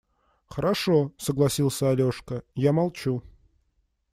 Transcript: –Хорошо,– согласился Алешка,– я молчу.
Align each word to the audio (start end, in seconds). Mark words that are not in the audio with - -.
–Хорошо,– 0.47 1.11
согласился 1.19 1.91
Алешка,– 1.91 2.41
я 2.55 2.71
молчу. 2.71 3.21